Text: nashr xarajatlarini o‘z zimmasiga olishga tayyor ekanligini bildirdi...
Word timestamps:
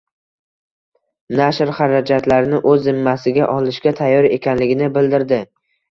nashr 1.41 1.73
xarajatlarini 1.81 2.61
o‘z 2.71 2.81
zimmasiga 2.89 3.51
olishga 3.59 3.97
tayyor 4.01 4.29
ekanligini 4.39 4.93
bildirdi... 4.97 5.41